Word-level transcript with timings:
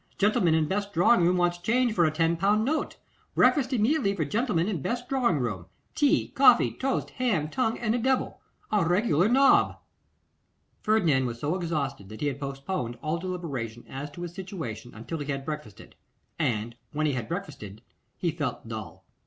Gentleman 0.17 0.55
in 0.55 0.67
best 0.67 0.93
drawing 0.93 1.21
room 1.21 1.37
wants 1.37 1.59
change 1.59 1.93
for 1.93 2.05
a 2.05 2.11
ten 2.11 2.35
pound 2.35 2.65
note. 2.65 2.97
Breakfast 3.35 3.71
immediately 3.71 4.15
for 4.15 4.25
gentleman 4.25 4.67
in 4.67 4.81
best 4.81 5.07
drawing 5.07 5.37
room. 5.37 5.67
Tea, 5.93 6.29
coffee, 6.29 6.71
toast, 6.71 7.11
ham, 7.11 7.47
tongue, 7.49 7.77
and 7.77 7.93
a 7.93 7.99
devil. 7.99 8.41
A 8.71 8.83
regular 8.83 9.29
nob!' 9.29 9.77
Ferdinand 10.81 11.27
was 11.27 11.39
so 11.39 11.53
exhausted 11.53 12.09
that 12.09 12.21
he 12.21 12.25
had 12.25 12.39
postponed 12.39 12.97
all 13.03 13.19
deliberation 13.19 13.85
as 13.87 14.09
to 14.09 14.23
his 14.23 14.33
situation 14.33 14.95
until 14.95 15.19
he 15.19 15.31
had 15.31 15.45
breakfasted; 15.45 15.93
and 16.39 16.75
when 16.93 17.05
he 17.05 17.13
had 17.13 17.27
breakfasted, 17.27 17.83
he 18.17 18.31
felt 18.31 18.67
dull. 18.67 19.05